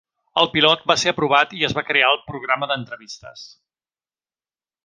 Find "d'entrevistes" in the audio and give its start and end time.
2.73-3.47